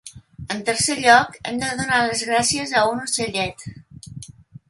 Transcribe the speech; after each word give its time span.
En 0.53 0.61
tercer 0.69 0.95
lloc, 1.01 1.35
hem 1.51 1.59
de 1.63 1.69
donar 1.81 1.99
les 2.07 2.25
gràcies 2.29 2.73
a 2.79 2.83
un 2.95 3.05
ocellet. 3.05 3.67